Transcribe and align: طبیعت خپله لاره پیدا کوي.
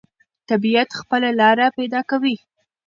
طبیعت 0.49 0.89
خپله 0.99 1.29
لاره 1.39 1.67
پیدا 1.77 2.01
کوي. 2.09 2.35